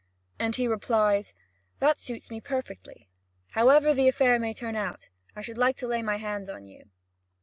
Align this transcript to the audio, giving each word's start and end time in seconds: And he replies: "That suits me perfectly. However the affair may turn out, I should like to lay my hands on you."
And 0.39 0.55
he 0.55 0.67
replies: 0.67 1.31
"That 1.77 1.99
suits 1.99 2.31
me 2.31 2.41
perfectly. 2.41 3.07
However 3.49 3.93
the 3.93 4.07
affair 4.07 4.39
may 4.39 4.55
turn 4.55 4.75
out, 4.75 5.09
I 5.35 5.41
should 5.41 5.59
like 5.59 5.75
to 5.77 5.87
lay 5.87 6.01
my 6.01 6.17
hands 6.17 6.49
on 6.49 6.65
you." 6.65 6.89